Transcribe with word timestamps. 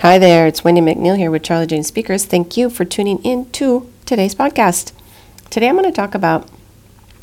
Hi 0.00 0.18
there, 0.18 0.46
it's 0.46 0.62
Wendy 0.62 0.82
McNeil 0.82 1.16
here 1.16 1.30
with 1.30 1.42
Charlie 1.42 1.66
Jane 1.66 1.82
Speakers. 1.82 2.26
Thank 2.26 2.58
you 2.58 2.68
for 2.68 2.84
tuning 2.84 3.18
in 3.24 3.50
to 3.52 3.90
today's 4.04 4.34
podcast. 4.34 4.92
Today 5.48 5.70
I'm 5.70 5.74
going 5.74 5.90
to 5.90 5.90
talk 5.90 6.14
about 6.14 6.46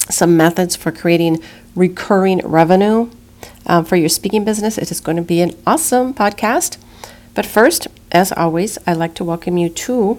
some 0.09 0.35
methods 0.35 0.75
for 0.75 0.91
creating 0.91 1.39
recurring 1.75 2.39
revenue 2.39 3.11
um, 3.67 3.85
for 3.85 3.95
your 3.95 4.09
speaking 4.09 4.43
business. 4.43 4.79
It 4.79 4.89
is 4.89 5.01
going 5.01 5.17
to 5.17 5.21
be 5.21 5.39
an 5.39 5.55
awesome 5.67 6.15
podcast. 6.15 6.79
But 7.35 7.45
first, 7.45 7.87
as 8.11 8.31
always, 8.31 8.79
I'd 8.87 8.97
like 8.97 9.13
to 9.15 9.23
welcome 9.23 9.55
you 9.55 9.69
to 9.69 10.17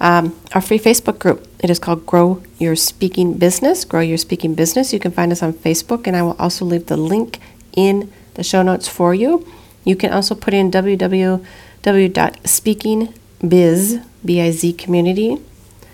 um, 0.00 0.36
our 0.52 0.60
free 0.60 0.78
Facebook 0.78 1.20
group. 1.20 1.46
It 1.60 1.70
is 1.70 1.78
called 1.78 2.04
Grow 2.04 2.42
Your 2.58 2.74
Speaking 2.74 3.34
Business. 3.34 3.84
Grow 3.84 4.00
Your 4.00 4.18
Speaking 4.18 4.56
Business. 4.56 4.92
You 4.92 4.98
can 4.98 5.12
find 5.12 5.30
us 5.30 5.40
on 5.40 5.52
Facebook, 5.52 6.08
and 6.08 6.16
I 6.16 6.22
will 6.22 6.36
also 6.36 6.64
leave 6.64 6.86
the 6.86 6.96
link 6.96 7.38
in 7.76 8.12
the 8.34 8.42
show 8.42 8.62
notes 8.62 8.88
for 8.88 9.14
you. 9.14 9.46
You 9.84 9.96
can 9.96 10.12
also 10.12 10.34
put 10.34 10.54
in 10.54 10.70
www 10.70 11.44
www.speakingbiz, 11.82 14.04
B-I-Z 14.24 14.72
community, 14.74 15.38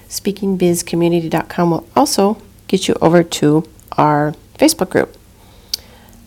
speakingbizcommunity.com 0.09 1.71
will 1.71 1.87
also 1.95 2.43
get 2.67 2.89
you 2.89 2.97
over 3.01 3.23
to 3.23 3.65
our 3.93 4.35
Facebook 4.59 4.91
group. 4.91 5.17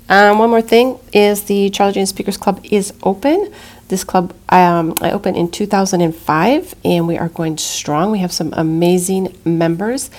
Um, 0.07 0.39
one 0.39 0.49
more 0.49 0.61
thing 0.61 0.97
is 1.13 1.43
the 1.43 1.69
Charlie 1.69 1.93
Jane 1.93 2.07
Speakers 2.07 2.37
Club 2.37 2.61
is 2.63 2.93
open. 3.03 3.53
This 3.89 4.03
club 4.03 4.33
um, 4.49 4.95
I 5.01 5.11
opened 5.11 5.37
in 5.37 5.51
2005, 5.51 6.75
and 6.83 7.07
we 7.07 7.15
are 7.17 7.29
going 7.29 7.57
strong. 7.57 8.11
We 8.11 8.19
have 8.19 8.31
some 8.31 8.53
amazing 8.53 9.35
members, 9.45 10.09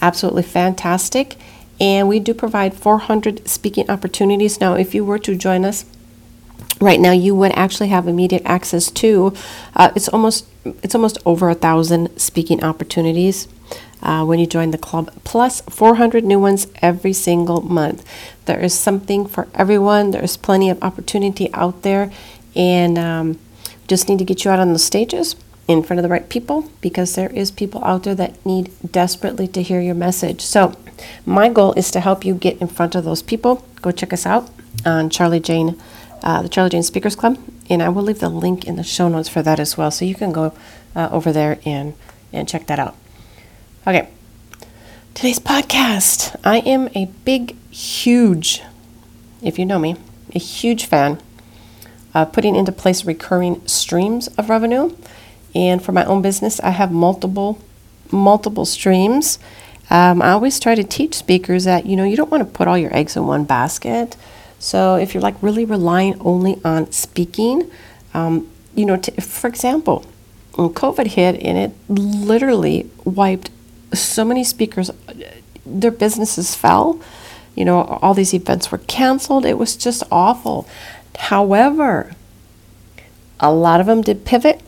absolutely 0.00 0.42
fantastic, 0.42 1.36
and 1.78 2.08
we 2.08 2.18
do 2.18 2.34
provide 2.34 2.74
400 2.74 3.46
speaking 3.46 3.88
opportunities. 3.90 4.60
Now, 4.60 4.74
if 4.74 4.94
you 4.94 5.04
were 5.04 5.18
to 5.20 5.36
join 5.36 5.64
us 5.64 5.84
right 6.80 7.00
now 7.00 7.12
you 7.12 7.34
would 7.34 7.52
actually 7.52 7.88
have 7.88 8.06
immediate 8.06 8.42
access 8.44 8.90
to 8.90 9.32
uh, 9.74 9.90
it's 9.94 10.08
almost 10.08 10.46
it's 10.82 10.94
almost 10.94 11.18
over 11.24 11.48
a 11.48 11.54
thousand 11.54 12.16
speaking 12.18 12.62
opportunities 12.62 13.48
uh, 14.02 14.24
when 14.24 14.38
you 14.38 14.46
join 14.46 14.70
the 14.70 14.78
club 14.78 15.10
plus 15.24 15.60
400 15.62 16.24
new 16.24 16.38
ones 16.38 16.66
every 16.82 17.12
single 17.12 17.60
month. 17.60 18.04
There 18.44 18.60
is 18.60 18.74
something 18.78 19.26
for 19.26 19.48
everyone. 19.54 20.10
There's 20.10 20.36
plenty 20.36 20.70
of 20.70 20.82
opportunity 20.82 21.52
out 21.54 21.82
there 21.82 22.12
and 22.54 22.98
um, 22.98 23.38
just 23.88 24.08
need 24.08 24.18
to 24.18 24.24
get 24.24 24.44
you 24.44 24.50
out 24.50 24.60
on 24.60 24.72
the 24.72 24.78
stages 24.78 25.36
in 25.66 25.82
front 25.82 25.98
of 25.98 26.02
the 26.04 26.08
right 26.08 26.28
people 26.28 26.70
because 26.80 27.14
there 27.14 27.30
is 27.30 27.50
people 27.50 27.82
out 27.84 28.04
there 28.04 28.14
that 28.14 28.44
need 28.46 28.70
desperately 28.92 29.48
to 29.48 29.62
hear 29.62 29.80
your 29.80 29.94
message. 29.94 30.40
So 30.42 30.74
my 31.24 31.48
goal 31.48 31.72
is 31.72 31.90
to 31.90 32.00
help 32.00 32.24
you 32.24 32.34
get 32.34 32.60
in 32.60 32.68
front 32.68 32.94
of 32.94 33.04
those 33.04 33.22
people. 33.22 33.64
Go 33.82 33.90
check 33.90 34.12
us 34.12 34.26
out 34.26 34.48
on 34.84 35.10
charlie 35.10 35.40
jane 35.40 35.80
uh, 36.22 36.42
the 36.42 36.48
Charlie 36.48 36.70
Jane 36.70 36.82
Speakers 36.82 37.16
Club, 37.16 37.38
and 37.68 37.82
I 37.82 37.88
will 37.88 38.02
leave 38.02 38.20
the 38.20 38.28
link 38.28 38.64
in 38.64 38.76
the 38.76 38.82
show 38.82 39.08
notes 39.08 39.28
for 39.28 39.42
that 39.42 39.60
as 39.60 39.76
well, 39.76 39.90
so 39.90 40.04
you 40.04 40.14
can 40.14 40.32
go 40.32 40.52
uh, 40.94 41.08
over 41.12 41.32
there 41.32 41.58
and 41.64 41.94
and 42.32 42.48
check 42.48 42.66
that 42.66 42.78
out. 42.78 42.96
Okay, 43.86 44.08
today's 45.14 45.38
podcast. 45.38 46.38
I 46.44 46.58
am 46.58 46.88
a 46.94 47.06
big, 47.24 47.56
huge, 47.70 48.62
if 49.42 49.58
you 49.58 49.66
know 49.66 49.78
me, 49.78 49.96
a 50.34 50.38
huge 50.38 50.86
fan 50.86 51.20
of 52.14 52.32
putting 52.32 52.56
into 52.56 52.72
place 52.72 53.04
recurring 53.04 53.66
streams 53.66 54.28
of 54.38 54.48
revenue. 54.48 54.96
And 55.54 55.82
for 55.82 55.92
my 55.92 56.04
own 56.04 56.20
business, 56.20 56.60
I 56.60 56.70
have 56.70 56.92
multiple, 56.92 57.58
multiple 58.10 58.64
streams. 58.64 59.38
Um, 59.88 60.20
I 60.20 60.30
always 60.32 60.58
try 60.58 60.74
to 60.74 60.84
teach 60.84 61.14
speakers 61.14 61.64
that 61.64 61.86
you 61.86 61.96
know 61.96 62.04
you 62.04 62.16
don't 62.16 62.30
want 62.30 62.42
to 62.42 62.50
put 62.50 62.68
all 62.68 62.76
your 62.76 62.94
eggs 62.94 63.16
in 63.16 63.26
one 63.26 63.44
basket. 63.44 64.16
So 64.66 64.96
if 64.96 65.14
you're 65.14 65.22
like 65.22 65.40
really 65.42 65.64
relying 65.64 66.20
only 66.20 66.60
on 66.64 66.90
speaking, 66.90 67.70
um, 68.14 68.50
you 68.74 68.84
know, 68.84 68.96
t- 68.96 69.12
for 69.20 69.46
example, 69.46 70.04
when 70.56 70.70
COVID 70.70 71.06
hit 71.06 71.40
and 71.40 71.56
it 71.56 71.72
literally 71.88 72.90
wiped 73.04 73.50
so 73.94 74.24
many 74.24 74.42
speakers, 74.42 74.90
their 75.64 75.92
businesses 75.92 76.56
fell. 76.56 77.00
You 77.54 77.64
know, 77.64 77.84
all 78.02 78.12
these 78.12 78.34
events 78.34 78.72
were 78.72 78.78
canceled. 78.78 79.46
It 79.46 79.56
was 79.56 79.76
just 79.76 80.02
awful. 80.10 80.68
However, 81.16 82.10
a 83.38 83.52
lot 83.52 83.78
of 83.78 83.86
them 83.86 84.02
did 84.02 84.24
pivot 84.24 84.62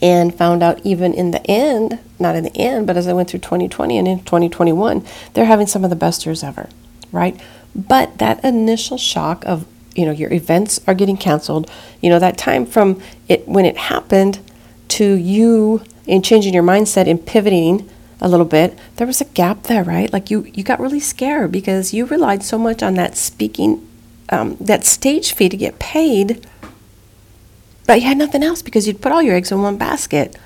and 0.00 0.32
found 0.32 0.62
out 0.62 0.78
even 0.86 1.12
in 1.12 1.32
the 1.32 1.44
end, 1.50 1.98
not 2.20 2.36
in 2.36 2.44
the 2.44 2.56
end, 2.56 2.86
but 2.86 2.96
as 2.96 3.08
I 3.08 3.14
went 3.14 3.28
through 3.30 3.40
2020 3.40 3.98
and 3.98 4.06
in 4.06 4.18
2021, 4.20 5.04
they're 5.32 5.44
having 5.44 5.66
some 5.66 5.82
of 5.82 5.90
the 5.90 5.96
best 5.96 6.24
years 6.24 6.44
ever, 6.44 6.68
right? 7.12 7.40
But 7.74 8.18
that 8.18 8.44
initial 8.44 8.98
shock 8.98 9.44
of, 9.44 9.66
you 9.94 10.04
know, 10.04 10.12
your 10.12 10.32
events 10.32 10.80
are 10.86 10.94
getting 10.94 11.16
canceled, 11.16 11.70
you 12.00 12.10
know, 12.10 12.18
that 12.18 12.38
time 12.38 12.66
from 12.66 13.00
it 13.28 13.46
when 13.46 13.64
it 13.64 13.76
happened 13.76 14.38
to 14.88 15.14
you 15.14 15.82
in 16.06 16.22
changing 16.22 16.54
your 16.54 16.62
mindset 16.62 17.08
and 17.08 17.24
pivoting 17.26 17.88
a 18.20 18.28
little 18.28 18.46
bit, 18.46 18.78
there 18.96 19.06
was 19.06 19.20
a 19.20 19.26
gap 19.26 19.64
there, 19.64 19.84
right? 19.84 20.12
Like 20.12 20.30
you, 20.30 20.44
you 20.54 20.62
got 20.62 20.80
really 20.80 21.00
scared 21.00 21.52
because 21.52 21.92
you 21.92 22.06
relied 22.06 22.42
so 22.42 22.58
much 22.58 22.82
on 22.82 22.94
that 22.94 23.16
speaking, 23.16 23.86
um, 24.30 24.56
that 24.60 24.84
stage 24.84 25.32
fee 25.32 25.48
to 25.48 25.56
get 25.56 25.78
paid, 25.78 26.46
but 27.86 28.00
you 28.00 28.06
had 28.06 28.18
nothing 28.18 28.42
else 28.42 28.62
because 28.62 28.86
you'd 28.86 29.00
put 29.00 29.12
all 29.12 29.22
your 29.22 29.36
eggs 29.36 29.52
in 29.52 29.62
one 29.62 29.76
basket 29.76 30.36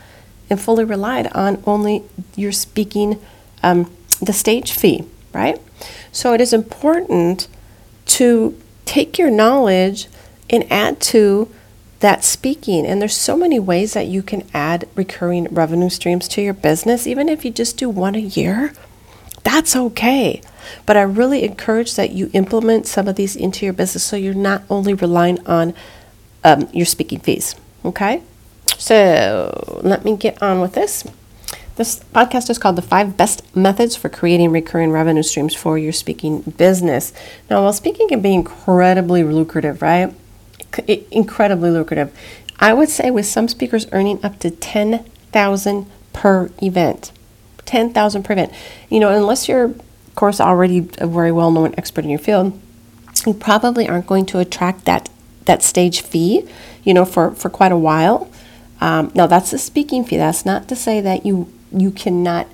and 0.48 0.60
fully 0.60 0.84
relied 0.84 1.28
on 1.32 1.62
only 1.66 2.02
your 2.36 2.52
speaking, 2.52 3.20
um, 3.62 3.90
the 4.20 4.32
stage 4.32 4.72
fee, 4.72 5.04
right? 5.32 5.60
So 6.12 6.32
it 6.34 6.40
is 6.40 6.52
important 6.52 7.48
to 8.06 8.60
take 8.84 9.18
your 9.18 9.30
knowledge 9.30 10.08
and 10.48 10.70
add 10.70 11.00
to 11.00 11.48
that 12.00 12.24
speaking. 12.24 12.86
And 12.86 13.00
there's 13.00 13.16
so 13.16 13.36
many 13.36 13.58
ways 13.58 13.92
that 13.92 14.06
you 14.06 14.22
can 14.22 14.48
add 14.52 14.88
recurring 14.94 15.46
revenue 15.50 15.90
streams 15.90 16.26
to 16.28 16.42
your 16.42 16.54
business, 16.54 17.06
even 17.06 17.28
if 17.28 17.44
you 17.44 17.50
just 17.50 17.76
do 17.76 17.88
one 17.88 18.14
a 18.14 18.20
year. 18.20 18.72
That's 19.44 19.76
okay. 19.76 20.42
But 20.86 20.96
I 20.96 21.02
really 21.02 21.44
encourage 21.44 21.94
that 21.96 22.10
you 22.10 22.30
implement 22.32 22.86
some 22.86 23.08
of 23.08 23.16
these 23.16 23.36
into 23.36 23.64
your 23.64 23.72
business 23.72 24.04
so 24.04 24.16
you're 24.16 24.34
not 24.34 24.62
only 24.68 24.94
relying 24.94 25.44
on 25.46 25.74
um, 26.42 26.68
your 26.72 26.86
speaking 26.86 27.20
fees. 27.20 27.54
Okay? 27.84 28.22
So 28.76 29.80
let 29.82 30.04
me 30.04 30.16
get 30.16 30.42
on 30.42 30.60
with 30.60 30.74
this. 30.74 31.04
This 31.80 31.98
podcast 31.98 32.50
is 32.50 32.58
called 32.58 32.76
The 32.76 32.82
Five 32.82 33.16
Best 33.16 33.56
Methods 33.56 33.96
for 33.96 34.10
Creating 34.10 34.52
Recurring 34.52 34.90
Revenue 34.90 35.22
Streams 35.22 35.54
for 35.54 35.78
Your 35.78 35.94
Speaking 35.94 36.42
Business. 36.42 37.10
Now, 37.48 37.62
while 37.62 37.72
speaking 37.72 38.06
can 38.06 38.20
be 38.20 38.34
incredibly 38.34 39.24
lucrative, 39.24 39.80
right? 39.80 40.12
incredibly 41.10 41.70
lucrative. 41.70 42.14
I 42.58 42.74
would 42.74 42.90
say 42.90 43.10
with 43.10 43.24
some 43.24 43.48
speakers 43.48 43.86
earning 43.92 44.22
up 44.22 44.38
to 44.40 44.50
10,000 44.50 45.86
per 46.12 46.50
event. 46.60 47.12
10,000 47.64 48.24
per 48.24 48.34
event. 48.34 48.52
You 48.90 49.00
know, 49.00 49.16
unless 49.16 49.48
you're, 49.48 49.64
of 49.64 50.14
course, 50.16 50.38
already 50.38 50.86
a 50.98 51.06
very 51.06 51.32
well-known 51.32 51.74
expert 51.78 52.04
in 52.04 52.10
your 52.10 52.18
field, 52.18 52.60
you 53.24 53.32
probably 53.32 53.88
aren't 53.88 54.06
going 54.06 54.26
to 54.26 54.38
attract 54.38 54.84
that 54.84 55.08
that 55.46 55.62
stage 55.62 56.02
fee, 56.02 56.46
you 56.84 56.92
know, 56.92 57.06
for, 57.06 57.30
for 57.30 57.48
quite 57.48 57.72
a 57.72 57.78
while. 57.78 58.30
Um, 58.82 59.10
now, 59.14 59.26
that's 59.26 59.50
the 59.50 59.56
speaking 59.56 60.04
fee. 60.04 60.18
That's 60.18 60.44
not 60.44 60.68
to 60.68 60.76
say 60.76 61.00
that 61.00 61.24
you 61.24 61.50
you 61.72 61.90
cannot 61.90 62.46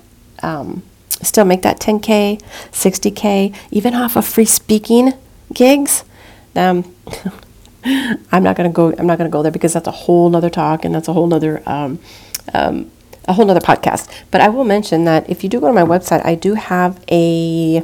um, 0.42 0.82
still 1.22 1.44
make 1.44 1.62
that 1.62 1.80
10K, 1.80 2.40
60K, 2.72 3.54
even 3.70 3.94
off 3.94 4.16
of 4.16 4.26
free 4.26 4.44
speaking 4.44 5.12
gigs. 5.52 6.04
Um, 6.54 6.94
I'm 8.32 8.42
not 8.42 8.56
gonna 8.56 8.70
go. 8.70 8.92
I'm 8.98 9.06
not 9.06 9.16
gonna 9.16 9.30
go 9.30 9.42
there 9.42 9.52
because 9.52 9.72
that's 9.74 9.86
a 9.86 9.92
whole 9.92 10.28
nother 10.28 10.50
talk 10.50 10.84
and 10.84 10.94
that's 10.94 11.06
a 11.06 11.12
whole 11.12 11.28
nother 11.28 11.62
um, 11.66 12.00
um, 12.52 12.90
a 13.26 13.32
whole 13.32 13.44
nother 13.44 13.60
podcast. 13.60 14.10
But 14.30 14.40
I 14.40 14.48
will 14.48 14.64
mention 14.64 15.04
that 15.04 15.28
if 15.30 15.44
you 15.44 15.48
do 15.48 15.60
go 15.60 15.68
to 15.68 15.72
my 15.72 15.82
website, 15.82 16.24
I 16.24 16.34
do 16.34 16.54
have 16.54 17.02
a 17.10 17.82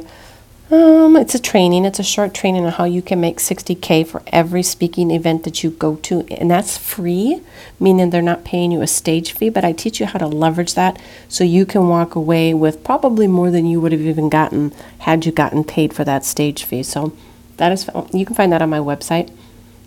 um, 0.73 1.15
it's 1.15 1.35
a 1.35 1.39
training. 1.39 1.85
It's 1.85 1.99
a 1.99 2.03
short 2.03 2.33
training 2.33 2.65
on 2.65 2.71
how 2.71 2.85
you 2.85 3.03
can 3.03 3.21
make 3.21 3.37
60K 3.37 4.07
for 4.07 4.23
every 4.27 4.63
speaking 4.63 5.11
event 5.11 5.43
that 5.43 5.63
you 5.63 5.69
go 5.69 5.97
to. 5.97 6.21
And 6.31 6.49
that's 6.49 6.79
free, 6.79 7.41
meaning 7.79 8.09
they're 8.09 8.23
not 8.23 8.43
paying 8.43 8.71
you 8.71 8.81
a 8.81 8.87
stage 8.87 9.33
fee, 9.33 9.49
but 9.49 9.63
I 9.63 9.71
teach 9.71 9.99
you 9.99 10.07
how 10.07 10.17
to 10.17 10.25
leverage 10.25 10.73
that 10.73 10.99
so 11.29 11.43
you 11.43 11.67
can 11.67 11.87
walk 11.89 12.15
away 12.15 12.55
with 12.55 12.83
probably 12.83 13.27
more 13.27 13.51
than 13.51 13.67
you 13.67 13.79
would 13.81 13.91
have 13.91 14.01
even 14.01 14.29
gotten 14.29 14.73
had 14.99 15.27
you 15.27 15.31
gotten 15.31 15.63
paid 15.63 15.93
for 15.93 16.03
that 16.05 16.25
stage 16.25 16.63
fee. 16.63 16.81
So 16.81 17.15
that 17.57 17.71
is, 17.71 17.87
you 18.11 18.25
can 18.25 18.35
find 18.35 18.51
that 18.51 18.63
on 18.63 18.71
my 18.71 18.79
website, 18.79 19.29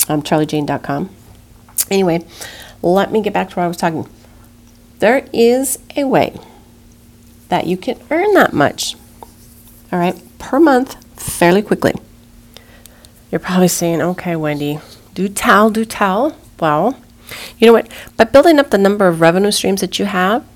um, 0.09 0.23
charliejane.com. 0.23 1.11
Anyway, 1.91 2.25
let 2.81 3.11
me 3.11 3.23
get 3.23 3.33
back 3.33 3.51
to 3.51 3.57
where 3.57 3.65
I 3.65 3.69
was 3.69 3.77
talking. 3.77 4.09
There 5.01 5.27
is 5.33 5.81
a 5.97 6.05
way 6.05 6.39
that 7.49 7.67
you 7.67 7.77
can 7.77 7.99
earn 8.09 8.35
that 8.35 8.53
much, 8.53 8.95
all 9.91 9.99
right, 9.99 10.17
per 10.47 10.61
month 10.61 10.95
fairly 11.19 11.61
quickly. 11.61 11.93
You're 13.33 13.41
probably 13.41 13.67
saying, 13.67 14.01
okay, 14.01 14.37
Wendy, 14.37 14.79
do 15.13 15.29
tell, 15.29 15.71
do 15.71 15.85
tell. 15.85 16.37
Well, 16.61 16.97
you 17.59 17.67
know 17.67 17.73
what? 17.73 17.89
By 18.17 18.25
building 18.25 18.61
up 18.61 18.71
the 18.71 18.79
number 18.79 19.09
of 19.09 19.21
revenue 19.21 19.51
streams 19.51 19.81
that 19.81 19.99
you 19.99 20.05
have, 20.05 20.47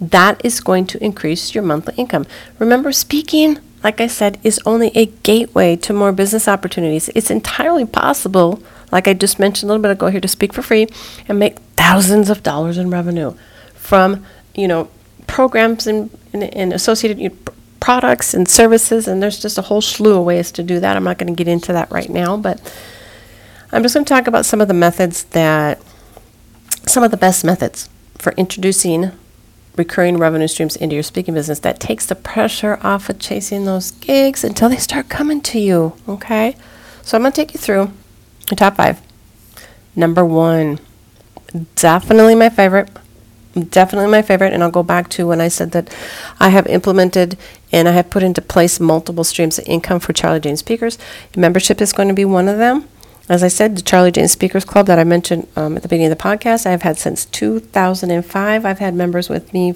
that 0.00 0.40
is 0.42 0.60
going 0.60 0.86
to 0.86 1.04
increase 1.04 1.54
your 1.54 1.62
monthly 1.62 1.94
income. 1.96 2.24
Remember, 2.58 2.90
speaking, 2.90 3.58
like 3.82 4.00
I 4.00 4.06
said, 4.06 4.38
is 4.42 4.58
only 4.64 4.90
a 4.94 5.06
gateway 5.22 5.76
to 5.76 5.92
more 5.92 6.10
business 6.10 6.48
opportunities. 6.48 7.10
It's 7.14 7.30
entirely 7.30 7.84
possible, 7.84 8.62
like 8.90 9.06
I 9.06 9.12
just 9.12 9.38
mentioned 9.38 9.68
a 9.68 9.74
little 9.74 9.82
bit 9.82 9.92
ago 9.92 10.06
here, 10.06 10.22
to 10.22 10.28
speak 10.28 10.54
for 10.54 10.62
free 10.62 10.88
and 11.28 11.38
make 11.38 11.58
thousands 11.76 12.30
of 12.30 12.42
dollars 12.42 12.78
in 12.78 12.88
revenue 12.88 13.34
from, 13.74 14.24
you 14.54 14.66
know, 14.66 14.88
programs 15.26 15.86
and, 15.86 16.08
and, 16.32 16.44
and 16.44 16.72
associated 16.72 17.18
you 17.18 17.28
know, 17.28 17.53
products 17.84 18.32
and 18.32 18.48
services. 18.48 19.06
And 19.06 19.22
there's 19.22 19.38
just 19.38 19.58
a 19.58 19.62
whole 19.62 19.82
slew 19.82 20.18
of 20.18 20.24
ways 20.24 20.50
to 20.52 20.62
do 20.62 20.80
that. 20.80 20.96
I'm 20.96 21.04
not 21.04 21.18
going 21.18 21.30
to 21.30 21.36
get 21.36 21.52
into 21.52 21.70
that 21.74 21.90
right 21.90 22.08
now, 22.08 22.34
but 22.34 22.58
I'm 23.72 23.82
just 23.82 23.94
going 23.94 24.06
to 24.06 24.08
talk 24.08 24.26
about 24.26 24.46
some 24.46 24.62
of 24.62 24.68
the 24.68 24.74
methods 24.74 25.24
that, 25.24 25.82
some 26.86 27.02
of 27.02 27.10
the 27.10 27.18
best 27.18 27.44
methods 27.44 27.90
for 28.16 28.32
introducing 28.38 29.12
recurring 29.76 30.16
revenue 30.16 30.48
streams 30.48 30.76
into 30.76 30.94
your 30.94 31.02
speaking 31.02 31.34
business 31.34 31.58
that 31.58 31.78
takes 31.78 32.06
the 32.06 32.14
pressure 32.14 32.78
off 32.82 33.10
of 33.10 33.18
chasing 33.18 33.66
those 33.66 33.90
gigs 33.90 34.44
until 34.44 34.70
they 34.70 34.78
start 34.78 35.10
coming 35.10 35.42
to 35.42 35.58
you. 35.58 35.92
Okay? 36.08 36.56
So 37.02 37.18
I'm 37.18 37.22
going 37.22 37.32
to 37.32 37.36
take 37.36 37.52
you 37.52 37.60
through 37.60 37.92
the 38.48 38.56
top 38.56 38.76
five. 38.76 39.02
Number 39.94 40.24
one, 40.24 40.78
definitely 41.74 42.34
my 42.34 42.48
favorite. 42.48 42.88
Definitely 43.54 44.10
my 44.10 44.22
favorite. 44.22 44.52
And 44.52 44.62
I'll 44.62 44.70
go 44.70 44.82
back 44.82 45.08
to 45.10 45.26
when 45.26 45.40
I 45.40 45.48
said 45.48 45.70
that 45.72 45.94
I 46.40 46.48
have 46.48 46.66
implemented 46.66 47.38
and 47.70 47.88
I 47.88 47.92
have 47.92 48.10
put 48.10 48.22
into 48.22 48.42
place 48.42 48.80
multiple 48.80 49.24
streams 49.24 49.58
of 49.58 49.66
income 49.66 50.00
for 50.00 50.12
Charlie 50.12 50.40
Jane 50.40 50.56
speakers. 50.56 50.98
Membership 51.36 51.80
is 51.80 51.92
going 51.92 52.08
to 52.08 52.14
be 52.14 52.24
one 52.24 52.48
of 52.48 52.58
them. 52.58 52.88
As 53.28 53.42
I 53.42 53.48
said, 53.48 53.76
the 53.76 53.82
Charlie 53.82 54.12
Jane 54.12 54.28
Speakers 54.28 54.66
Club 54.66 54.86
that 54.86 54.98
I 54.98 55.04
mentioned 55.04 55.48
um, 55.56 55.76
at 55.76 55.82
the 55.82 55.88
beginning 55.88 56.12
of 56.12 56.18
the 56.18 56.22
podcast, 56.22 56.66
I 56.66 56.72
have 56.72 56.82
had 56.82 56.98
since 56.98 57.24
2005. 57.24 58.66
I've 58.66 58.78
had 58.78 58.94
members 58.94 59.30
with 59.30 59.50
me, 59.54 59.74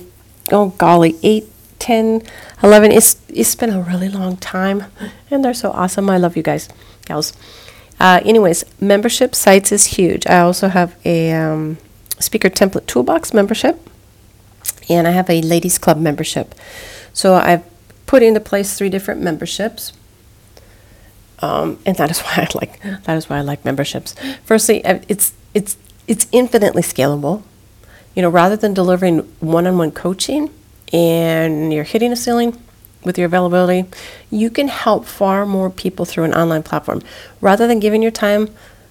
oh 0.52 0.70
golly, 0.76 1.16
8, 1.22 1.50
10, 1.78 2.22
11. 2.62 2.92
It's, 2.92 3.16
it's 3.28 3.54
been 3.54 3.70
a 3.70 3.80
really 3.80 4.10
long 4.10 4.36
time, 4.36 4.84
and 5.30 5.42
they're 5.42 5.54
so 5.54 5.70
awesome. 5.70 6.10
I 6.10 6.18
love 6.18 6.36
you 6.36 6.42
guys, 6.42 6.68
gals. 7.06 7.32
Uh, 7.98 8.20
anyways, 8.22 8.64
membership 8.80 9.34
sites 9.34 9.72
is 9.72 9.86
huge. 9.86 10.26
I 10.26 10.40
also 10.40 10.68
have 10.68 10.94
a 11.06 11.32
um, 11.32 11.78
speaker 12.20 12.50
template 12.50 12.86
toolbox 12.86 13.32
membership, 13.32 13.80
and 14.88 15.06
I 15.06 15.10
have 15.10 15.28
a 15.30 15.40
ladies 15.42 15.78
club 15.78 15.98
membership. 15.98 16.54
So 17.12 17.34
I've 17.34 17.64
put 18.06 18.22
into 18.22 18.40
place 18.40 18.76
three 18.76 18.88
different 18.88 19.20
memberships. 19.20 19.92
Um, 21.40 21.78
and 21.86 21.96
that 21.96 22.10
is 22.10 22.20
why 22.24 22.32
I 22.38 22.48
like 22.54 22.82
that 23.04 23.16
is 23.16 23.28
why 23.28 23.38
I 23.38 23.40
like 23.42 23.64
memberships. 23.64 24.14
Firstly, 24.44 24.84
uh, 24.84 25.00
it's 25.08 25.32
it's 25.54 25.76
it's 26.06 26.26
infinitely 26.32 26.82
scalable. 26.82 27.42
You 28.14 28.22
know, 28.22 28.30
rather 28.30 28.56
than 28.56 28.74
delivering 28.74 29.18
one-on-one 29.38 29.92
coaching 29.92 30.50
and 30.92 31.72
you're 31.72 31.84
hitting 31.84 32.10
a 32.10 32.16
ceiling 32.16 32.60
with 33.04 33.16
your 33.16 33.26
availability, 33.26 33.88
you 34.28 34.50
can 34.50 34.66
help 34.66 35.04
far 35.04 35.46
more 35.46 35.70
people 35.70 36.04
through 36.04 36.24
an 36.24 36.34
online 36.34 36.64
platform. 36.64 37.00
Rather 37.40 37.68
than 37.68 37.78
giving 37.78 38.02
your 38.02 38.10
time, 38.10 38.48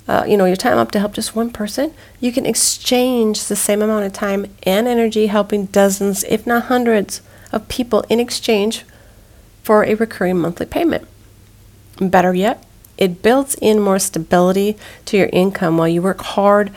uh, 0.07 0.23
you 0.27 0.37
know, 0.37 0.45
your 0.45 0.55
time 0.55 0.77
up 0.77 0.91
to 0.91 0.99
help 0.99 1.13
just 1.13 1.35
one 1.35 1.51
person, 1.51 1.93
you 2.19 2.31
can 2.31 2.45
exchange 2.45 3.45
the 3.45 3.55
same 3.55 3.81
amount 3.81 4.05
of 4.05 4.13
time 4.13 4.45
and 4.63 4.87
energy 4.87 5.27
helping 5.27 5.65
dozens, 5.65 6.23
if 6.25 6.47
not 6.47 6.65
hundreds, 6.65 7.21
of 7.51 7.67
people 7.67 8.03
in 8.09 8.19
exchange 8.19 8.83
for 9.63 9.83
a 9.83 9.95
recurring 9.95 10.37
monthly 10.37 10.65
payment. 10.65 11.07
Better 11.99 12.33
yet, 12.33 12.63
it 12.97 13.21
builds 13.21 13.55
in 13.55 13.79
more 13.79 13.99
stability 13.99 14.77
to 15.05 15.17
your 15.17 15.29
income 15.33 15.77
while 15.77 15.87
you 15.87 16.01
work 16.01 16.21
hard 16.21 16.71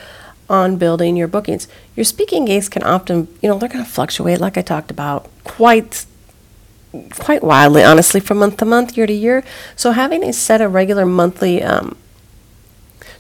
on 0.49 0.77
building 0.77 1.17
your 1.17 1.29
bookings. 1.29 1.69
Your 1.95 2.05
speaking 2.05 2.45
gigs 2.45 2.69
can 2.69 2.83
often, 2.83 3.29
you 3.41 3.49
know, 3.49 3.59
they're 3.59 3.69
going 3.69 3.85
to 3.85 3.91
fluctuate 3.91 4.41
like 4.41 4.59
I 4.59 4.63
talked 4.63 4.91
about 4.91 5.29
quite 5.45 6.07
quite 7.21 7.41
wildly 7.41 7.85
honestly 7.85 8.19
from 8.19 8.39
month 8.39 8.57
to 8.57 8.65
month, 8.65 8.97
year 8.97 9.07
to 9.07 9.13
year. 9.13 9.45
So 9.77 9.93
having 9.93 10.25
a 10.25 10.33
set 10.33 10.61
of 10.61 10.75
regular 10.75 11.07
monthly 11.07 11.63
um, 11.63 11.97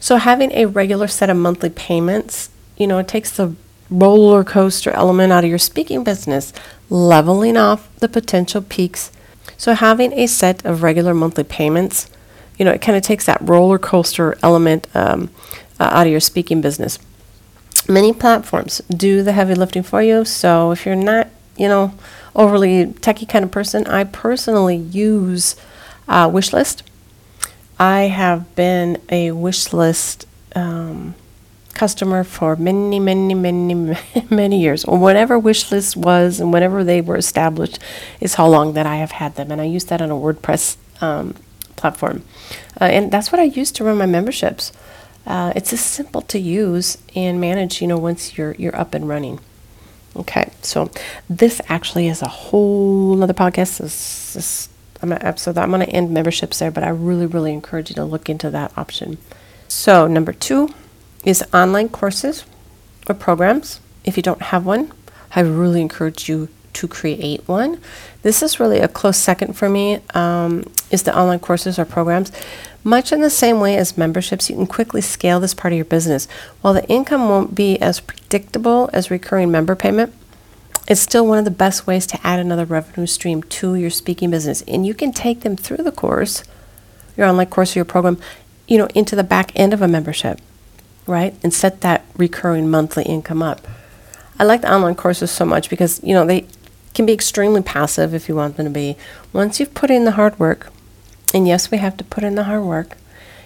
so 0.00 0.17
having 0.17 0.50
a 0.52 0.67
regular 0.67 1.06
set 1.06 1.31
of 1.31 1.37
monthly 1.37 1.70
payments, 1.70 2.50
you 2.76 2.87
know, 2.87 2.99
it 2.99 3.06
takes 3.06 3.31
the 3.31 3.55
roller 3.88 4.43
coaster 4.43 4.91
element 4.91 5.32
out 5.32 5.44
of 5.44 5.50
your 5.50 5.58
speaking 5.58 6.02
business, 6.02 6.52
leveling 6.88 7.56
off 7.56 7.88
the 8.00 8.08
potential 8.08 8.62
peaks 8.62 9.12
so 9.61 9.75
having 9.75 10.14
a 10.14 10.26
set 10.26 10.64
of 10.64 10.82
regular 10.82 11.12
monthly 11.12 11.44
payments, 11.44 12.08
you 12.58 12.64
know, 12.64 12.70
it 12.70 12.81
kind 12.81 12.97
of 12.97 13.02
takes 13.02 13.26
that 13.26 13.47
roller 13.47 13.79
coaster 13.79 14.38
element 14.43 14.88
um, 14.94 15.29
uh, 15.79 15.91
out 15.93 16.06
of 16.06 16.11
your 16.11 16.20
speaking 16.20 16.62
business. 16.62 16.99
Many 17.87 18.14
platforms 18.14 18.81
do 18.88 19.23
the 19.23 19.32
heavy 19.32 19.55
lifting 19.55 19.82
for 19.82 20.00
you. 20.02 20.25
So 20.25 20.70
if 20.70 20.87
you're 20.87 20.97
not, 20.97 21.29
you 21.58 21.69
know, 21.69 21.93
overly 22.35 22.87
techie 22.87 23.29
kind 23.29 23.44
of 23.44 23.50
person, 23.50 23.87
I 23.87 24.05
personally 24.05 24.76
use 24.76 25.56
uh, 26.08 26.26
Wishlist. 26.31 26.81
I 27.80 28.02
have 28.02 28.54
been 28.54 29.00
a 29.08 29.30
Wishlist 29.30 30.26
um, 30.54 31.14
customer 31.72 32.24
for 32.24 32.54
many, 32.54 33.00
many, 33.00 33.32
many, 33.32 33.96
many 34.30 34.60
years. 34.60 34.84
Whatever 34.84 35.40
Wishlist 35.40 35.96
was 35.96 36.40
and 36.40 36.52
whenever 36.52 36.84
they 36.84 37.00
were 37.00 37.16
established 37.16 37.78
is 38.20 38.34
how 38.34 38.46
long 38.48 38.74
that 38.74 38.84
I 38.84 38.96
have 38.96 39.12
had 39.12 39.36
them. 39.36 39.50
And 39.50 39.62
I 39.62 39.64
use 39.64 39.86
that 39.86 40.02
on 40.02 40.10
a 40.10 40.14
WordPress 40.14 40.76
um, 41.00 41.34
platform. 41.76 42.22
Uh, 42.78 42.84
and 42.84 43.10
that's 43.10 43.32
what 43.32 43.40
I 43.40 43.44
use 43.44 43.72
to 43.72 43.84
run 43.84 43.96
my 43.96 44.04
memberships. 44.04 44.72
Uh, 45.26 45.54
it's 45.56 45.70
just 45.70 45.86
simple 45.86 46.20
to 46.20 46.38
use 46.38 46.98
and 47.16 47.40
manage, 47.40 47.80
you 47.80 47.86
know, 47.86 47.96
once 47.96 48.36
you're, 48.36 48.54
you're 48.56 48.76
up 48.76 48.92
and 48.92 49.08
running. 49.08 49.40
Okay, 50.16 50.50
so 50.60 50.90
this 51.30 51.62
actually 51.68 52.08
is 52.08 52.20
a 52.20 52.28
whole 52.28 53.22
other 53.22 53.32
podcast. 53.32 53.78
This, 53.78 54.34
this, 54.34 54.68
I'm 55.02 55.11
gonna, 55.11 55.37
so 55.38 55.52
I'm 55.56 55.70
going 55.70 55.87
to 55.87 55.88
end 55.88 56.11
memberships 56.11 56.58
there, 56.58 56.70
but 56.70 56.85
I 56.85 56.91
really, 56.91 57.26
really 57.26 57.52
encourage 57.52 57.91
you 57.91 57.94
to 57.97 58.05
look 58.05 58.29
into 58.29 58.50
that 58.50 58.76
option. 58.76 59.19
So, 59.69 60.06
number 60.06 60.32
two, 60.32 60.71
is 61.25 61.45
online 61.52 61.88
courses 61.88 62.45
or 63.09 63.14
programs. 63.14 63.80
If 64.04 64.16
you 64.16 64.23
don't 64.23 64.42
have 64.42 64.66
one, 64.66 64.92
I 65.35 65.40
really 65.40 65.80
encourage 65.80 66.28
you 66.28 66.49
to 66.73 66.88
create 66.88 67.47
one. 67.47 67.80
This 68.23 68.42
is 68.42 68.61
really 68.61 68.78
a 68.78 68.88
close 68.88 69.16
second 69.16 69.57
for 69.57 69.69
me, 69.69 70.00
um, 70.14 70.64
is 70.90 71.02
the 71.02 71.16
online 71.16 71.40
courses 71.40 71.78
or 71.78 71.85
programs. 71.85 72.33
Much 72.83 73.12
in 73.12 73.21
the 73.21 73.30
same 73.30 73.61
way 73.61 73.76
as 73.76 73.99
memberships, 73.99 74.49
you 74.49 74.57
can 74.57 74.66
quickly 74.66 75.00
scale 75.00 75.40
this 75.40 75.52
part 75.52 75.73
of 75.73 75.76
your 75.76 75.85
business. 75.85 76.26
While 76.62 76.75
the 76.75 76.87
income 76.88 77.28
won't 77.28 77.54
be 77.54 77.78
as 77.80 78.00
predictable 78.00 78.88
as 78.92 79.11
recurring 79.11 79.50
member 79.50 79.75
payment, 79.75 80.14
it's 80.90 81.00
still 81.00 81.26
one 81.26 81.38
of 81.38 81.47
the 81.47 81.50
best 81.50 81.87
ways 81.87 82.06
to 82.09 82.26
add 82.26 82.38
another 82.38 82.66
revenue 82.66 83.06
stream 83.06 83.42
to 83.44 83.76
your 83.76 83.88
speaking 83.88 84.30
business. 84.30 84.61
And 84.68 84.87
you 84.87 84.92
can 84.92 85.12
take 85.12 85.40
them 85.40 85.56
through 85.56 85.85
the 85.85 85.92
course, 85.92 86.44
your 87.16 87.26
online 87.26 87.47
course 87.47 87.75
or 87.75 87.78
your 87.78 87.87
program, 87.87 88.18
you 88.68 88.76
know, 88.76 88.88
into 88.94 89.16
the 89.16 89.25
back 89.25 89.52
end 89.59 89.73
of 89.73 89.80
a 89.80 89.88
membership 89.88 90.38
right? 91.11 91.35
And 91.42 91.52
set 91.52 91.80
that 91.82 92.04
recurring 92.16 92.70
monthly 92.70 93.04
income 93.04 93.42
up. 93.42 93.66
I 94.38 94.44
like 94.44 94.62
the 94.62 94.73
online 94.73 94.94
courses 94.94 95.30
so 95.30 95.44
much 95.44 95.68
because, 95.68 96.02
you 96.02 96.14
know, 96.14 96.25
they 96.25 96.47
can 96.94 97.04
be 97.04 97.12
extremely 97.12 97.62
passive 97.62 98.14
if 98.14 98.28
you 98.28 98.35
want 98.35 98.56
them 98.56 98.66
to 98.66 98.70
be. 98.70 98.97
Once 99.32 99.61
you've 99.61 99.75
put 99.75 99.90
in 99.90 100.04
the 100.04 100.12
hard 100.12 100.38
work, 100.38 100.73
and 101.35 101.47
yes, 101.47 101.70
we 101.70 101.78
have 101.78 101.97
to 101.99 102.04
put 102.04 102.25
in 102.25 102.37
the 102.37 102.44
hard 102.44 102.62
work 102.62 102.97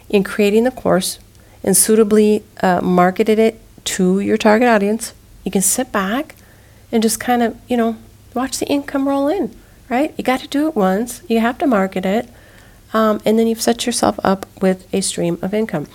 in 0.08 0.22
creating 0.22 0.64
the 0.64 0.70
course 0.70 1.18
and 1.62 1.76
suitably 1.76 2.44
uh, 2.62 2.80
marketed 2.80 3.38
it 3.38 3.60
to 3.84 4.20
your 4.20 4.36
target 4.36 4.68
audience, 4.68 5.14
you 5.42 5.50
can 5.50 5.62
sit 5.62 5.90
back 5.90 6.36
and 6.94 7.02
just 7.02 7.18
kind 7.18 7.42
of, 7.42 7.58
you 7.68 7.76
know, 7.76 7.96
watch 8.34 8.58
the 8.58 8.66
income 8.66 9.08
roll 9.08 9.26
in, 9.28 9.54
right? 9.90 10.14
You 10.16 10.22
got 10.22 10.40
to 10.40 10.48
do 10.48 10.68
it 10.68 10.76
once, 10.76 11.22
you 11.28 11.40
have 11.40 11.58
to 11.58 11.66
market 11.66 12.06
it, 12.06 12.30
um, 12.94 13.20
and 13.26 13.36
then 13.36 13.48
you've 13.48 13.60
set 13.60 13.84
yourself 13.84 14.18
up 14.22 14.46
with 14.62 14.86
a 14.94 15.02
stream 15.02 15.36
of 15.42 15.52
income. 15.52 15.88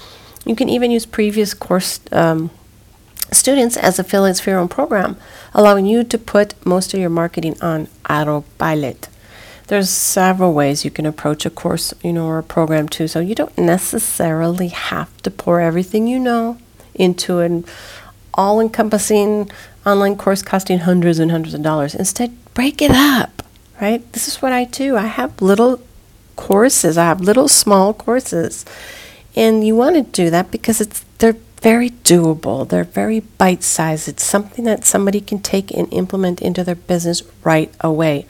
You 0.46 0.56
can 0.56 0.68
even 0.68 0.92
use 0.92 1.06
previous 1.06 1.54
course 1.54 2.02
um, 2.12 2.52
students 3.32 3.78
as 3.78 3.98
affiliates 3.98 4.42
for 4.42 4.50
your 4.50 4.60
own 4.60 4.68
program, 4.68 5.16
allowing 5.54 5.86
you 5.86 6.04
to 6.04 6.18
put 6.18 6.54
most 6.66 6.94
of 6.94 7.00
your 7.00 7.10
marketing 7.10 7.56
on 7.62 7.88
autopilot. 8.10 9.08
There's 9.68 9.90
several 9.90 10.54
ways 10.54 10.84
you 10.84 10.92
can 10.92 11.06
approach 11.06 11.46
a 11.46 11.50
course, 11.50 11.94
you 12.04 12.12
know, 12.12 12.26
or 12.26 12.40
a 12.40 12.44
program 12.44 12.90
too. 12.90 13.08
So 13.08 13.20
you 13.22 13.36
don't 13.36 13.58
necessarily 13.58 14.68
have 14.68 15.16
to 15.22 15.32
pour 15.32 15.62
everything 15.62 16.08
you 16.08 16.20
know 16.20 16.58
into 16.94 17.40
an 17.40 17.64
all-encompassing 18.34 19.50
online 19.90 20.16
course 20.16 20.42
costing 20.42 20.80
hundreds 20.80 21.20
and 21.20 21.32
hundreds 21.32 21.54
of 21.54 21.62
dollars. 21.62 21.96
Instead, 21.96 22.32
break 22.54 22.82
it 22.82 22.92
up, 22.92 23.44
right? 23.82 24.02
This 24.14 24.28
is 24.28 24.42
what 24.42 24.54
I 24.54 24.66
do. 24.66 24.96
I 24.96 25.08
have 25.08 25.42
little 25.42 25.82
courses. 26.36 26.98
I 26.98 27.06
have 27.06 27.22
little 27.22 27.48
small 27.48 27.94
courses 27.94 28.66
and 29.36 29.66
you 29.66 29.76
want 29.76 29.96
to 29.96 30.04
do 30.04 30.30
that 30.30 30.52
because 30.52 30.82
it's 30.82 31.06
they're 31.20 31.38
very 31.62 31.90
doable. 31.90 32.68
They're 32.68 32.84
very 32.84 33.20
bite 33.22 33.64
sized. 33.64 34.08
It's 34.08 34.24
something 34.24 34.66
that 34.66 34.86
somebody 34.86 35.22
can 35.22 35.40
take 35.40 35.72
and 35.72 35.92
implement 35.94 36.42
into 36.42 36.64
their 36.64 36.76
business 36.76 37.24
right 37.44 37.74
away. 37.82 38.26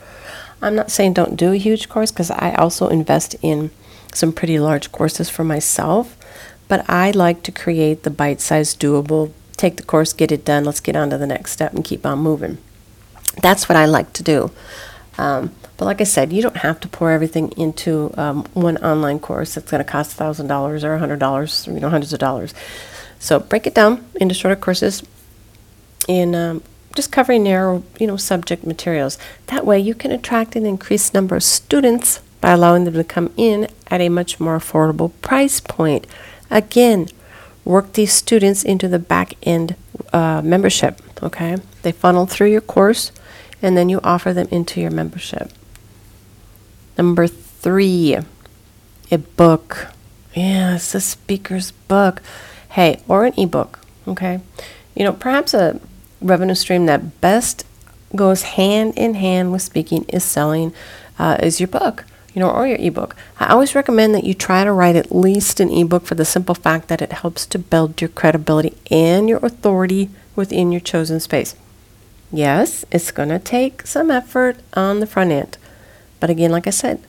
I'm 0.62 0.76
not 0.76 0.92
saying 0.92 1.14
don't 1.14 1.36
do 1.36 1.52
a 1.52 1.58
huge 1.58 1.90
course 1.90 2.12
because 2.12 2.32
I 2.32 2.54
also 2.54 2.88
invest 2.90 3.36
in 3.42 3.72
some 4.14 4.34
pretty 4.34 4.60
large 4.60 4.92
courses 4.92 5.30
for 5.30 5.44
myself, 5.44 6.18
but 6.68 6.88
I 6.90 7.12
like 7.12 7.44
to 7.44 7.52
create 7.52 8.04
the 8.04 8.10
bite 8.10 8.42
sized, 8.42 8.82
doable, 8.82 9.32
take 9.60 9.76
the 9.76 9.84
course, 9.84 10.14
get 10.14 10.32
it 10.32 10.46
done, 10.46 10.64
let's 10.64 10.80
get 10.80 10.96
on 10.96 11.10
to 11.10 11.18
the 11.18 11.28
next 11.28 11.52
step 11.52 11.74
and 11.74 11.84
keep 11.84 12.06
on 12.06 12.20
moving. 12.20 12.58
That's 13.42 13.68
what 13.68 13.76
I 13.76 13.86
like 13.86 14.14
to 14.14 14.24
do. 14.24 14.52
Um, 15.18 15.52
but 15.78 15.86
like 15.86 16.00
I 16.00 16.06
said, 16.06 16.32
you 16.32 16.42
don't 16.42 16.58
have 16.58 16.80
to 16.80 16.88
pour 16.88 17.12
everything 17.12 17.52
into 17.52 18.14
um, 18.18 18.46
one 18.54 18.78
online 18.78 19.20
course 19.20 19.56
that's 19.56 19.70
going 19.70 19.84
to 19.84 19.90
cost 19.90 20.18
$1,000 20.18 20.84
or 20.84 21.18
$100, 21.18 21.74
you 21.74 21.80
know, 21.80 21.90
hundreds 21.90 22.14
of 22.14 22.20
dollars. 22.20 22.54
So 23.20 23.40
break 23.40 23.68
it 23.68 23.76
down 23.76 24.06
into 24.16 24.34
shorter 24.34 24.56
courses 24.56 25.04
in 26.08 26.36
um, 26.36 26.64
just 26.96 27.12
covering 27.12 27.44
narrow, 27.44 27.84
you 28.00 28.08
know, 28.08 28.16
subject 28.16 28.66
materials. 28.66 29.18
That 29.48 29.66
way 29.66 29.80
you 29.80 29.94
can 29.94 30.12
attract 30.12 30.56
an 30.56 30.66
increased 30.66 31.14
number 31.14 31.36
of 31.36 31.44
students 31.44 32.22
by 32.40 32.52
allowing 32.52 32.86
them 32.86 32.94
to 32.94 33.04
come 33.04 33.34
in 33.36 33.68
at 33.88 34.00
a 34.00 34.08
much 34.08 34.40
more 34.40 34.58
affordable 34.58 35.12
price 35.22 35.60
point. 35.60 36.08
Again, 36.50 37.10
work 37.66 37.94
these 37.94 38.14
students 38.14 38.64
into 38.64 38.88
the 38.88 39.00
back 39.00 39.34
end 39.44 39.76
uh, 40.14 40.42
membership, 40.44 41.02
okay? 41.22 41.58
They 41.82 41.92
funnel 41.92 42.26
through 42.26 42.52
your 42.52 42.62
course 42.62 43.12
and 43.62 43.78
then 43.78 43.90
you 43.90 44.00
offer 44.04 44.34
them 44.34 44.48
into 44.52 44.82
your 44.82 44.92
membership. 44.92 45.52
Number 46.98 47.28
three, 47.28 48.18
a 49.12 49.18
book. 49.18 49.88
Yes, 50.34 50.96
a 50.96 51.02
speaker's 51.02 51.72
book. 51.72 52.22
Hey, 52.70 53.02
or 53.08 53.26
an 53.26 53.34
ebook, 53.38 53.80
okay? 54.08 54.42
You 54.96 55.04
know, 55.04 55.14
perhaps 55.14 55.54
a 55.54 55.80
revenue 56.22 56.56
stream 56.56 56.86
that 56.86 57.22
best 57.22 57.66
goes 58.16 58.44
hand 58.44 58.94
in 58.98 59.14
hand 59.16 59.52
with 59.52 59.62
speaking 59.62 60.04
is 60.10 60.24
selling 60.24 60.74
uh, 61.18 61.38
is 61.42 61.60
your 61.60 61.68
book 61.68 62.06
you 62.34 62.40
know 62.40 62.50
or 62.50 62.68
your 62.68 62.78
ebook. 62.80 63.16
I 63.40 63.48
always 63.48 63.76
recommend 63.76 64.14
that 64.16 64.24
you 64.24 64.34
try 64.34 64.64
to 64.64 64.72
write 64.72 64.96
at 64.96 65.16
least 65.16 65.60
an 65.60 65.72
ebook 65.72 66.06
for 66.06 66.16
the 66.16 66.26
simple 66.26 66.56
fact 66.56 66.88
that 66.88 67.02
it 67.02 67.12
helps 67.12 67.46
to 67.48 67.60
build 67.60 68.02
your 68.02 68.10
credibility 68.10 68.76
and 68.92 69.28
your 69.28 69.44
authority 69.46 70.10
within 70.36 70.72
your 70.72 70.82
chosen 70.82 71.20
space. 71.20 71.56
Yes 72.32 72.86
it's 72.92 73.12
going 73.12 73.30
to 73.30 73.40
take 73.40 73.88
some 73.88 74.12
effort 74.12 74.58
on 74.74 75.00
the 75.00 75.08
front 75.08 75.32
end. 75.32 75.58
But 76.20 76.30
again 76.30 76.52
like 76.52 76.68
i 76.68 76.72
said 76.72 77.02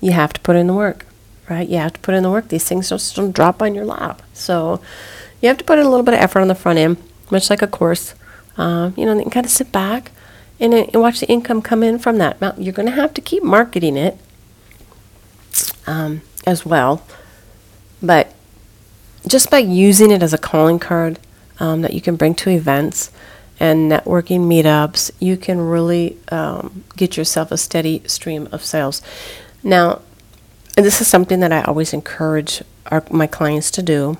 you 0.00 0.12
have 0.12 0.32
to 0.32 0.40
put 0.40 0.56
in 0.56 0.66
the 0.66 0.74
work 0.74 1.06
right? 1.48 1.68
You 1.68 1.76
have 1.76 1.92
to 1.92 2.00
put 2.00 2.14
in 2.14 2.22
the 2.22 2.30
work. 2.30 2.48
These 2.48 2.66
things 2.66 2.88
just 2.88 3.14
don't 3.16 3.34
drop 3.34 3.60
on 3.60 3.74
your 3.74 3.84
lap. 3.84 4.22
So 4.32 4.80
you 5.42 5.48
have 5.48 5.58
to 5.58 5.64
put 5.64 5.78
in 5.78 5.84
a 5.84 5.90
little 5.90 6.04
bit 6.04 6.14
of 6.14 6.20
effort 6.20 6.40
on 6.40 6.48
the 6.48 6.54
front 6.54 6.78
end 6.78 6.96
much 7.30 7.50
like 7.50 7.62
a 7.62 7.66
course. 7.66 8.14
Uh, 8.56 8.92
you 8.96 9.04
know, 9.04 9.14
you 9.14 9.22
can 9.22 9.30
kind 9.30 9.46
of 9.46 9.52
sit 9.52 9.72
back 9.72 10.12
and, 10.60 10.74
uh, 10.74 10.86
and 10.92 11.02
watch 11.02 11.20
the 11.20 11.28
income 11.28 11.62
come 11.62 11.82
in 11.82 11.98
from 11.98 12.18
that. 12.18 12.40
Now, 12.40 12.54
you're 12.56 12.72
going 12.72 12.88
to 12.88 12.92
have 12.92 13.14
to 13.14 13.20
keep 13.20 13.42
marketing 13.42 13.96
it 13.96 14.18
um, 15.86 16.22
as 16.46 16.64
well, 16.64 17.02
but 18.02 18.32
just 19.26 19.50
by 19.50 19.58
using 19.58 20.10
it 20.10 20.22
as 20.22 20.32
a 20.32 20.38
calling 20.38 20.78
card 20.78 21.18
um, 21.58 21.82
that 21.82 21.94
you 21.94 22.00
can 22.00 22.16
bring 22.16 22.34
to 22.34 22.50
events 22.50 23.10
and 23.60 23.90
networking 23.90 24.40
meetups, 24.40 25.10
you 25.20 25.36
can 25.36 25.60
really 25.60 26.18
um, 26.28 26.84
get 26.96 27.16
yourself 27.16 27.52
a 27.52 27.56
steady 27.56 28.02
stream 28.06 28.48
of 28.52 28.64
sales. 28.64 29.00
Now, 29.62 30.02
this 30.74 31.00
is 31.00 31.06
something 31.06 31.40
that 31.40 31.52
I 31.52 31.62
always 31.62 31.92
encourage 31.92 32.62
our, 32.86 33.04
my 33.10 33.26
clients 33.26 33.70
to 33.72 33.82
do 33.82 34.18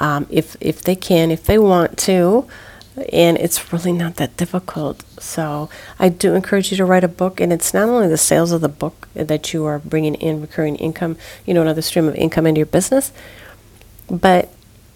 um, 0.00 0.26
if 0.30 0.56
if 0.60 0.82
they 0.82 0.96
can, 0.96 1.30
if 1.30 1.44
they 1.44 1.58
want 1.58 1.98
to, 1.98 2.46
and 3.12 3.36
it's 3.38 3.72
really 3.72 3.92
not 3.92 4.16
that 4.16 4.36
difficult. 4.36 5.02
So 5.20 5.68
I 5.98 6.08
do 6.08 6.34
encourage 6.34 6.70
you 6.70 6.76
to 6.78 6.84
write 6.84 7.04
a 7.04 7.08
book, 7.08 7.40
and 7.40 7.52
it's 7.52 7.74
not 7.74 7.88
only 7.88 8.08
the 8.08 8.16
sales 8.16 8.52
of 8.52 8.60
the 8.60 8.68
book 8.68 9.08
that 9.14 9.52
you 9.52 9.64
are 9.64 9.78
bringing 9.78 10.14
in 10.14 10.40
recurring 10.40 10.76
income, 10.76 11.16
you 11.46 11.54
know, 11.54 11.62
another 11.62 11.82
stream 11.82 12.08
of 12.08 12.14
income 12.14 12.46
into 12.46 12.58
your 12.58 12.66
business, 12.66 13.12
but 14.10 14.50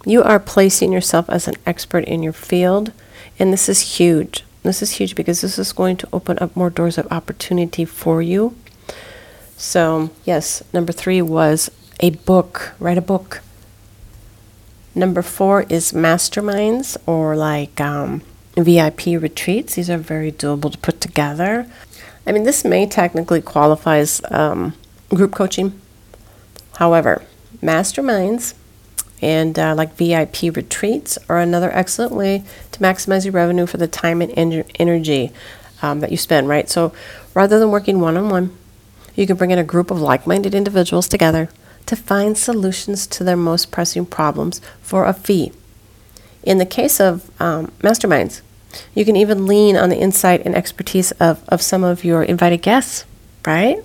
you 0.04 0.22
are 0.22 0.40
placing 0.40 0.92
yourself 0.92 1.28
as 1.30 1.46
an 1.46 1.54
expert 1.66 2.04
in 2.04 2.22
your 2.22 2.32
field, 2.32 2.92
and 3.38 3.52
this 3.52 3.68
is 3.68 3.98
huge. 3.98 4.44
This 4.62 4.82
is 4.82 4.92
huge 4.92 5.14
because 5.14 5.40
this 5.40 5.58
is 5.58 5.72
going 5.72 5.96
to 5.98 6.08
open 6.12 6.38
up 6.40 6.54
more 6.54 6.70
doors 6.70 6.98
of 6.98 7.10
opportunity 7.10 7.84
for 7.84 8.22
you. 8.22 8.56
So, 9.56 10.10
yes, 10.24 10.62
number 10.72 10.92
three 10.92 11.22
was 11.22 11.70
a 12.00 12.10
book. 12.10 12.72
Write 12.78 12.98
a 12.98 13.02
book. 13.02 13.42
Number 14.94 15.22
four 15.22 15.62
is 15.68 15.92
masterminds 15.92 16.96
or 17.06 17.34
like 17.34 17.80
um, 17.80 18.22
VIP 18.56 19.06
retreats. 19.06 19.74
These 19.74 19.88
are 19.88 19.98
very 19.98 20.30
doable 20.30 20.70
to 20.70 20.78
put 20.78 21.00
together. 21.00 21.66
I 22.26 22.32
mean, 22.32 22.44
this 22.44 22.64
may 22.64 22.86
technically 22.86 23.40
qualify 23.40 23.98
as 23.98 24.20
um, 24.30 24.74
group 25.08 25.32
coaching. 25.34 25.80
However, 26.76 27.22
masterminds 27.62 28.54
and 29.22 29.58
uh, 29.58 29.74
like 29.74 29.94
VIP 29.94 30.54
retreats 30.54 31.16
are 31.28 31.38
another 31.38 31.70
excellent 31.72 32.12
way 32.12 32.44
to 32.72 32.80
maximize 32.80 33.24
your 33.24 33.32
revenue 33.32 33.66
for 33.66 33.78
the 33.78 33.88
time 33.88 34.20
and 34.20 34.32
en- 34.36 34.64
energy 34.78 35.32
um, 35.80 36.00
that 36.00 36.10
you 36.10 36.16
spend, 36.16 36.48
right? 36.48 36.68
So 36.68 36.92
rather 37.34 37.58
than 37.58 37.70
working 37.70 38.00
one 38.00 38.16
on 38.16 38.28
one, 38.28 38.56
you 39.14 39.26
can 39.26 39.36
bring 39.36 39.50
in 39.50 39.58
a 39.58 39.64
group 39.64 39.90
of 39.90 40.00
like 40.00 40.26
minded 40.26 40.54
individuals 40.54 41.08
together 41.08 41.48
to 41.86 41.96
find 41.96 42.36
solutions 42.36 43.06
to 43.08 43.24
their 43.24 43.36
most 43.36 43.70
pressing 43.70 44.06
problems 44.06 44.60
for 44.80 45.06
a 45.06 45.12
fee. 45.12 45.52
In 46.42 46.58
the 46.58 46.66
case 46.66 47.00
of 47.00 47.30
um, 47.40 47.72
masterminds, 47.80 48.40
you 48.94 49.04
can 49.04 49.16
even 49.16 49.46
lean 49.46 49.76
on 49.76 49.90
the 49.90 49.98
insight 49.98 50.42
and 50.44 50.54
expertise 50.54 51.12
of, 51.12 51.46
of 51.48 51.62
some 51.62 51.84
of 51.84 52.04
your 52.04 52.22
invited 52.22 52.62
guests, 52.62 53.04
right? 53.46 53.78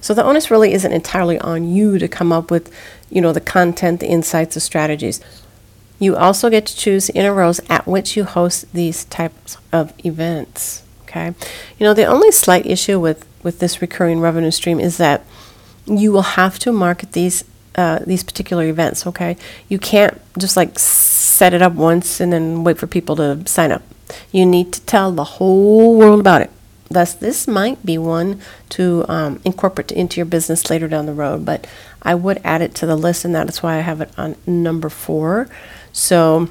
So 0.00 0.14
the 0.14 0.24
onus 0.24 0.50
really 0.50 0.72
isn't 0.72 0.92
entirely 0.92 1.38
on 1.40 1.68
you 1.68 1.98
to 1.98 2.08
come 2.08 2.32
up 2.32 2.50
with, 2.50 2.72
you 3.10 3.20
know, 3.20 3.32
the 3.32 3.40
content, 3.40 4.00
the 4.00 4.06
insights, 4.06 4.54
the 4.54 4.60
strategies. 4.60 5.20
You 5.98 6.16
also 6.16 6.50
get 6.50 6.66
to 6.66 6.76
choose 6.76 7.06
the 7.06 7.14
intervals 7.14 7.60
at 7.68 7.86
which 7.86 8.16
you 8.16 8.24
host 8.24 8.72
these 8.72 9.04
types 9.04 9.56
of 9.72 9.92
events. 10.04 10.82
Okay, 11.02 11.34
you 11.78 11.84
know 11.84 11.92
the 11.92 12.06
only 12.06 12.32
slight 12.32 12.64
issue 12.64 12.98
with 12.98 13.26
with 13.42 13.58
this 13.58 13.82
recurring 13.82 14.18
revenue 14.18 14.50
stream 14.50 14.80
is 14.80 14.96
that 14.96 15.24
you 15.86 16.12
will 16.12 16.22
have 16.22 16.58
to 16.60 16.72
market 16.72 17.12
these 17.12 17.44
uh, 17.74 18.00
these 18.06 18.22
particular 18.22 18.64
events. 18.66 19.06
Okay, 19.06 19.36
you 19.68 19.78
can't 19.78 20.20
just 20.38 20.56
like 20.56 20.78
set 20.78 21.54
it 21.54 21.62
up 21.62 21.72
once 21.72 22.20
and 22.20 22.32
then 22.32 22.64
wait 22.64 22.78
for 22.78 22.86
people 22.86 23.16
to 23.16 23.46
sign 23.46 23.72
up. 23.72 23.82
You 24.30 24.44
need 24.44 24.72
to 24.74 24.80
tell 24.82 25.12
the 25.12 25.24
whole 25.24 25.96
world 25.96 26.20
about 26.20 26.42
it. 26.42 26.50
Thus, 26.90 27.14
this 27.14 27.48
might 27.48 27.84
be 27.86 27.96
one 27.96 28.42
to 28.70 29.06
um, 29.08 29.40
incorporate 29.44 29.92
into 29.92 30.18
your 30.18 30.26
business 30.26 30.68
later 30.68 30.88
down 30.88 31.06
the 31.06 31.14
road. 31.14 31.46
But 31.46 31.66
I 32.02 32.14
would 32.14 32.38
add 32.44 32.60
it 32.60 32.74
to 32.76 32.86
the 32.86 32.96
list, 32.96 33.24
and 33.24 33.34
that 33.34 33.48
is 33.48 33.62
why 33.62 33.76
I 33.76 33.80
have 33.80 34.02
it 34.02 34.10
on 34.18 34.36
number 34.46 34.90
four. 34.90 35.48
So, 35.92 36.48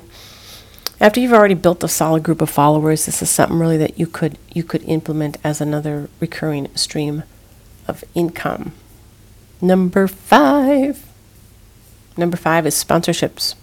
after 1.00 1.19
you've 1.19 1.33
already 1.33 1.53
built 1.53 1.83
a 1.83 1.88
solid 1.88 2.23
group 2.23 2.41
of 2.41 2.50
followers, 2.50 3.05
this 3.05 3.21
is 3.21 3.29
something 3.29 3.59
really 3.59 3.77
that 3.77 4.00
you 4.00 4.07
could 4.07 4.38
you 4.51 4.63
could 4.63 4.83
implement 4.83 5.38
as 5.43 5.61
another 5.61 6.09
recurring 6.19 6.75
stream 6.75 7.23
of 7.88 8.03
income. 8.15 8.73
Number 9.62 10.08
five. 10.08 11.06
Number 12.18 12.36
five 12.36 12.65
is 12.65 12.75
sponsorships, 12.75 13.56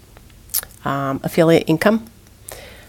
um, 0.85 1.21
affiliate 1.23 1.65
income. 1.67 2.07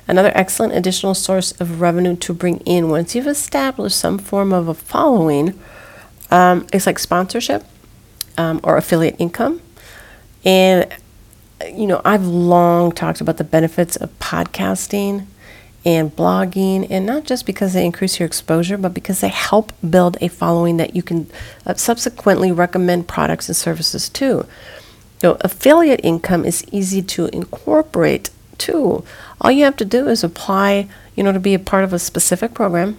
Another 0.08 0.32
excellent 0.34 0.74
additional 0.74 1.14
source 1.14 1.52
of 1.60 1.82
revenue 1.82 2.16
to 2.16 2.34
bring 2.34 2.60
in 2.62 2.90
once 2.90 3.14
you've 3.14 3.28
established 3.28 3.98
some 3.98 4.18
form 4.18 4.54
of 4.54 4.68
a 4.68 4.74
following 4.74 5.60
um, 6.32 6.66
is 6.74 6.86
like 6.86 6.98
sponsorship 6.98 7.64
um, 8.38 8.60
or 8.64 8.78
affiliate 8.78 9.16
income. 9.20 9.62
And, 10.46 10.88
you 11.72 11.86
know, 11.86 12.02
I've 12.06 12.26
long 12.26 12.92
talked 12.92 13.22
about 13.22 13.38
the 13.38 13.44
benefits 13.44 13.96
of 13.98 14.18
podcasting 14.20 15.26
and 15.86 16.14
blogging, 16.16 16.88
and 16.90 17.06
not 17.06 17.24
just 17.24 17.46
because 17.46 17.74
they 17.74 17.86
increase 17.86 18.20
your 18.20 18.28
exposure, 18.28 18.78
but 18.78 18.94
because 18.94 19.22
they 19.22 19.30
help 19.30 19.72
build 19.88 20.18
a 20.22 20.28
following 20.28 20.78
that 20.78 20.96
you 20.96 21.02
can 21.02 21.30
uh, 21.66 21.74
subsequently 21.74 22.52
recommend 22.52 23.08
products 23.08 23.48
and 23.48 23.56
services 23.56 24.10
to. 24.10 24.46
Know, 25.24 25.38
affiliate 25.42 26.00
income 26.04 26.46
is 26.46 26.66
easy 26.72 27.02
to 27.02 27.28
incorporate 27.28 28.30
too. 28.58 29.04
All 29.42 29.52
you 29.52 29.66
have 29.66 29.76
to 29.78 29.86
do 29.86 30.08
is 30.08 30.24
apply, 30.24 30.88
you 31.16 31.24
know, 31.24 31.32
to 31.32 31.40
be 31.40 31.54
a 31.54 31.60
part 31.60 31.84
of 31.84 31.92
a 31.92 32.00
specific 32.00 32.54
program. 32.54 32.98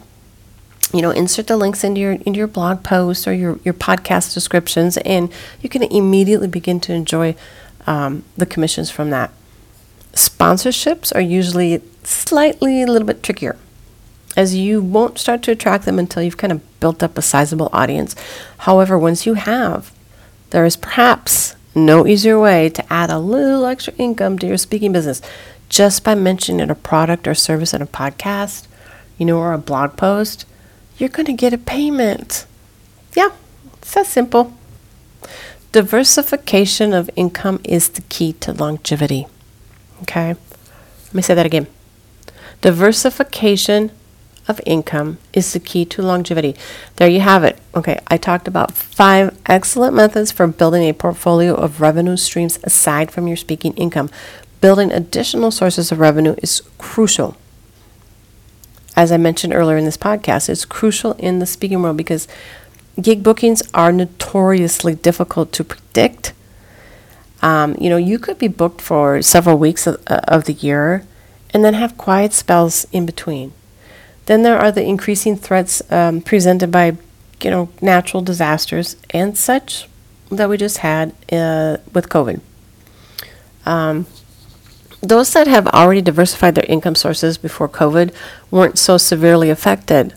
You 0.93 1.03
know, 1.03 1.11
insert 1.11 1.47
the 1.47 1.57
links 1.57 1.85
into 1.85 2.01
your 2.01 2.13
into 2.13 2.39
your 2.39 2.49
blog 2.49 2.83
posts 2.83 3.29
or 3.29 3.33
your 3.33 3.59
your 3.65 3.75
podcast 3.75 4.35
descriptions, 4.35 4.97
and 4.99 5.33
you 5.63 5.69
can 5.69 5.83
immediately 5.85 6.49
begin 6.49 6.81
to 6.81 6.93
enjoy 6.93 7.37
um, 7.87 8.25
the 8.37 8.47
commissions 8.47 8.91
from 8.91 9.11
that. 9.11 9.31
Sponsorships 10.13 11.15
are 11.15 11.21
usually 11.21 11.81
slightly 12.05 12.83
a 12.83 12.87
little 12.87 13.07
bit 13.07 13.23
trickier 13.23 13.57
as 14.37 14.55
you 14.55 14.81
won't 14.81 15.19
start 15.19 15.43
to 15.43 15.51
attract 15.51 15.85
them 15.85 15.99
until 15.99 16.23
you've 16.23 16.37
kind 16.37 16.53
of 16.53 16.81
built 16.81 17.03
up 17.03 17.19
a 17.19 17.23
sizable 17.23 17.69
audience. 17.73 18.15
However, 18.59 18.99
once 18.99 19.27
you 19.27 19.35
have, 19.35 19.93
there 20.51 20.65
is 20.65 20.77
perhaps 20.77 21.57
no 21.75 22.07
easier 22.07 22.39
way 22.39 22.69
to 22.71 22.93
add 22.93 23.11
a 23.11 23.19
little 23.19 23.65
extra 23.67 23.93
income 23.95 24.39
to 24.39 24.47
your 24.47 24.57
speaking 24.57 24.93
business 24.93 25.21
just 25.69 26.03
by 26.03 26.15
mentioning 26.15 26.71
a 26.71 26.75
product 26.75 27.29
or 27.29 27.35
service 27.35 27.73
in 27.73 27.83
a 27.83 27.87
podcast, 27.87 28.67
you 29.19 29.27
know, 29.27 29.39
or 29.39 29.53
a 29.53 29.59
blog 29.59 29.97
post. 29.97 30.45
You're 30.99 31.09
going 31.09 31.27
to 31.27 31.33
get 31.33 31.53
a 31.53 31.59
payment. 31.59 32.47
Yeah, 33.15 33.31
it's 33.79 33.95
that 33.95 34.07
simple. 34.07 34.57
Diversification 35.73 36.93
of 36.93 37.09
income 37.15 37.61
is 37.63 37.89
the 37.89 38.03
key 38.03 38.33
to 38.35 38.53
longevity. 38.53 39.27
Okay? 40.03 40.35
Let 41.07 41.15
me 41.15 41.23
say 41.23 41.35
that 41.35 41.47
again. 41.47 41.69
Diversification 42.61 43.91
of 44.49 44.61
income 44.67 45.19
is 45.33 45.53
the 45.53 45.61
key 45.61 45.85
to 45.87 46.03
longevity. 46.03 46.55
There 46.97 47.09
you 47.09 47.21
have 47.21 47.45
it. 47.45 47.59
Okay, 47.75 48.01
I 48.09 48.17
talked 48.17 48.49
about 48.49 48.73
five 48.73 49.39
excellent 49.47 49.95
methods 49.95 50.33
for 50.33 50.47
building 50.47 50.83
a 50.83 50.93
portfolio 50.93 51.55
of 51.55 51.81
revenue 51.81 52.17
streams 52.17 52.59
aside 52.65 53.11
from 53.11 53.27
your 53.27 53.37
speaking 53.37 53.75
income. 53.75 54.11
Building 54.61 54.93
additional 54.93 55.51
sources 55.51 55.91
of 55.91 56.01
revenue 56.01 56.35
is 56.43 56.63
crucial. 56.77 57.37
As 58.97 59.13
I 59.13 59.17
mentioned 59.17 59.55
earlier 59.55 59.79
in 59.79 59.85
this 59.85 59.97
podcast, 59.97 60.49
it's 60.49 60.65
crucial 60.65 61.13
in 61.13 61.39
the 61.39 61.47
speaking 61.47 61.81
world 61.81 61.97
because 61.97 62.29
gig 63.01 63.23
bookings 63.23 63.63
are 63.73 63.93
notoriously 63.93 64.95
difficult 64.95 65.53
to 65.53 65.65
predict. 65.65 66.35
Um, 67.41 67.75
you 67.81 67.89
know, 67.89 67.97
you 67.97 68.19
could 68.19 68.39
be 68.39 68.49
booked 68.49 68.83
for 68.83 69.23
several 69.23 69.57
weeks 69.57 69.87
of, 69.87 70.03
uh, 70.09 70.21
of 70.29 70.45
the 70.45 70.53
year 70.53 71.07
and 71.53 71.65
then 71.65 71.75
have 71.75 71.97
quiet 71.97 72.33
spells 72.33 72.87
in 72.93 73.07
between. 73.07 73.53
Then 74.27 74.43
there 74.43 74.59
are 74.59 74.71
the 74.71 74.85
increasing 74.85 75.37
threats 75.37 75.83
um, 75.91 76.21
presented 76.21 76.71
by, 76.71 76.97
you 77.43 77.51
know, 77.51 77.69
natural 77.81 78.23
disasters 78.23 78.97
and 79.11 79.37
such 79.37 79.89
that 80.31 80.49
we 80.49 80.57
just 80.57 80.79
had 80.79 81.11
uh, 81.33 81.79
with 81.93 82.09
COVID. 82.09 82.41
Um, 83.67 84.07
those 85.01 85.33
that 85.33 85.47
have 85.47 85.67
already 85.69 86.03
diversified 86.03 86.55
their 86.55 86.65
income 86.69 86.95
sources 86.95 87.39
before 87.39 87.69
COVID 87.69 88.15
weren't 88.51 88.79
so 88.79 88.99
severely 88.99 89.51
affected, 89.51 90.15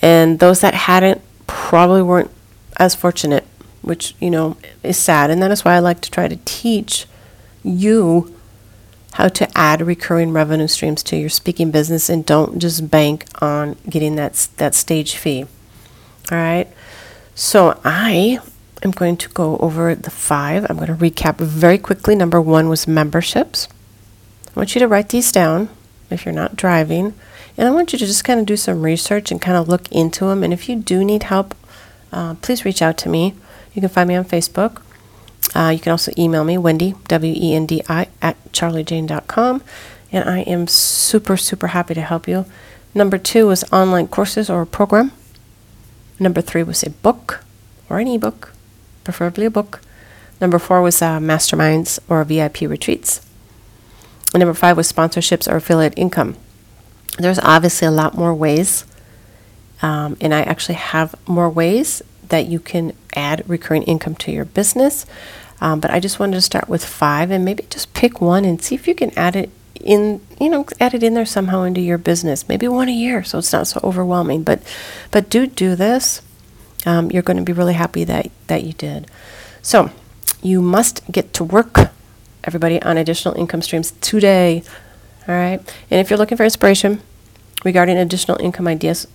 and 0.00 0.38
those 0.38 0.60
that 0.60 0.74
hadn't 0.74 1.20
probably 1.46 2.02
weren't 2.02 2.30
as 2.78 2.94
fortunate, 2.94 3.44
which, 3.82 4.14
you 4.20 4.30
know, 4.30 4.56
is 4.82 4.96
sad. 4.96 5.30
And 5.30 5.42
that 5.42 5.50
is 5.50 5.64
why 5.64 5.74
I 5.74 5.80
like 5.80 6.00
to 6.02 6.10
try 6.10 6.28
to 6.28 6.38
teach 6.44 7.06
you 7.62 8.34
how 9.14 9.28
to 9.28 9.58
add 9.58 9.82
recurring 9.82 10.32
revenue 10.32 10.68
streams 10.68 11.02
to 11.04 11.16
your 11.16 11.28
speaking 11.28 11.70
business 11.70 12.08
and 12.08 12.24
don't 12.24 12.58
just 12.58 12.90
bank 12.90 13.26
on 13.42 13.76
getting 13.88 14.16
that, 14.16 14.48
that 14.56 14.74
stage 14.74 15.16
fee. 15.16 15.44
All 16.30 16.38
right. 16.38 16.68
So 17.34 17.80
I 17.84 18.38
am 18.82 18.92
going 18.92 19.16
to 19.16 19.28
go 19.30 19.56
over 19.58 19.94
the 19.94 20.10
five. 20.10 20.66
I'm 20.68 20.76
going 20.76 20.88
to 20.88 20.94
recap 20.94 21.38
very 21.38 21.78
quickly. 21.78 22.14
Number 22.14 22.40
one 22.40 22.68
was 22.68 22.86
memberships. 22.86 23.68
I 24.48 24.60
want 24.60 24.74
you 24.74 24.78
to 24.80 24.88
write 24.88 25.08
these 25.08 25.32
down 25.32 25.68
if 26.10 26.24
you're 26.24 26.34
not 26.34 26.56
driving. 26.56 27.14
And 27.56 27.68
I 27.68 27.72
want 27.72 27.92
you 27.92 27.98
to 27.98 28.06
just 28.06 28.24
kind 28.24 28.40
of 28.40 28.46
do 28.46 28.56
some 28.56 28.82
research 28.82 29.30
and 29.30 29.40
kind 29.40 29.56
of 29.56 29.68
look 29.68 29.90
into 29.90 30.26
them. 30.26 30.42
And 30.42 30.52
if 30.52 30.68
you 30.68 30.76
do 30.76 31.04
need 31.04 31.24
help, 31.24 31.54
uh, 32.12 32.34
please 32.34 32.64
reach 32.64 32.82
out 32.82 32.96
to 32.98 33.08
me. 33.08 33.34
You 33.74 33.82
can 33.82 33.88
find 33.88 34.08
me 34.08 34.14
on 34.14 34.24
Facebook. 34.24 34.82
Uh, 35.54 35.70
you 35.74 35.80
can 35.80 35.92
also 35.92 36.12
email 36.16 36.44
me, 36.44 36.56
Wendy, 36.56 36.94
W 37.08 37.34
E 37.36 37.54
N 37.54 37.66
D 37.66 37.82
I, 37.88 38.08
at 38.22 38.36
charliejane.com. 38.52 39.62
And 40.12 40.28
I 40.28 40.40
am 40.40 40.66
super, 40.66 41.36
super 41.36 41.68
happy 41.68 41.94
to 41.94 42.02
help 42.02 42.26
you. 42.26 42.46
Number 42.94 43.18
two 43.18 43.46
was 43.46 43.64
online 43.72 44.08
courses 44.08 44.50
or 44.50 44.62
a 44.62 44.66
program. 44.66 45.12
Number 46.18 46.40
three 46.40 46.62
was 46.62 46.82
a 46.82 46.90
book 46.90 47.44
or 47.88 47.98
an 47.98 48.08
ebook, 48.08 48.52
preferably 49.04 49.46
a 49.46 49.50
book. 49.50 49.80
Number 50.40 50.58
four 50.58 50.82
was 50.82 51.00
uh, 51.02 51.18
masterminds 51.18 51.98
or 52.08 52.24
VIP 52.24 52.62
retreats. 52.62 53.20
And 54.32 54.40
number 54.40 54.54
five 54.54 54.76
was 54.76 54.90
sponsorships 54.90 55.50
or 55.50 55.56
affiliate 55.56 55.94
income. 55.96 56.36
There's 57.18 57.38
obviously 57.38 57.86
a 57.86 57.90
lot 57.90 58.14
more 58.14 58.32
ways, 58.32 58.86
um, 59.82 60.16
and 60.20 60.32
I 60.32 60.42
actually 60.42 60.76
have 60.76 61.14
more 61.26 61.50
ways 61.50 62.02
that 62.28 62.46
you 62.46 62.60
can 62.60 62.92
add 63.14 63.48
recurring 63.48 63.82
income 63.84 64.14
to 64.16 64.32
your 64.32 64.44
business. 64.44 65.06
Um, 65.60 65.80
but 65.80 65.90
I 65.90 66.00
just 66.00 66.18
wanted 66.18 66.36
to 66.36 66.40
start 66.40 66.68
with 66.68 66.84
five 66.84 67.30
and 67.30 67.44
maybe 67.44 67.66
just 67.68 67.92
pick 67.92 68.20
one 68.20 68.44
and 68.44 68.62
see 68.62 68.74
if 68.74 68.88
you 68.88 68.94
can 68.94 69.16
add 69.18 69.36
it 69.36 69.50
in, 69.74 70.20
you 70.40 70.48
know, 70.48 70.64
add 70.78 70.94
it 70.94 71.02
in 71.02 71.14
there 71.14 71.26
somehow 71.26 71.62
into 71.62 71.80
your 71.80 71.98
business. 71.98 72.48
Maybe 72.48 72.66
one 72.68 72.88
a 72.88 72.92
year, 72.92 73.22
so 73.22 73.38
it's 73.38 73.52
not 73.52 73.66
so 73.66 73.80
overwhelming. 73.84 74.42
But, 74.42 74.62
but 75.10 75.28
do 75.28 75.46
do 75.46 75.76
this. 75.76 76.22
Um, 76.86 77.10
you're 77.10 77.22
going 77.22 77.36
to 77.36 77.42
be 77.42 77.52
really 77.52 77.74
happy 77.74 78.04
that 78.04 78.30
that 78.46 78.64
you 78.64 78.72
did. 78.72 79.06
So, 79.60 79.90
you 80.42 80.62
must 80.62 81.02
get 81.12 81.34
to 81.34 81.44
work, 81.44 81.90
everybody, 82.44 82.80
on 82.82 82.96
additional 82.96 83.34
income 83.34 83.62
streams 83.62 83.92
today. 84.00 84.62
All 85.28 85.34
right. 85.34 85.58
And 85.90 86.00
if 86.00 86.08
you're 86.08 86.18
looking 86.18 86.38
for 86.38 86.44
inspiration 86.44 87.02
regarding 87.64 87.98
additional 87.98 88.40
income 88.40 88.66
ideas, 88.66 89.06